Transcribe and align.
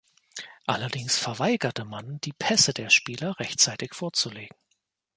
Allerdings 0.65 1.19
verweigerte 1.19 1.85
man, 1.85 2.19
die 2.21 2.33
Pässe 2.33 2.73
der 2.73 2.89
Spieler 2.89 3.37
rechtzeitig 3.39 3.93
vorzulegen. 3.93 4.57